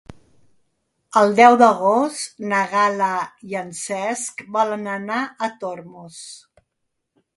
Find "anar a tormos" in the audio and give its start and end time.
4.95-6.19